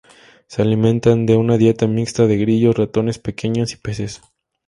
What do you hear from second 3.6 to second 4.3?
y peces.